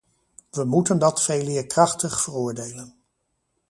We 0.49 0.63
moeten 0.65 0.99
dat 0.99 1.23
veeleer 1.23 1.67
krachtig 1.67 2.21
veroordelen. 2.21 2.97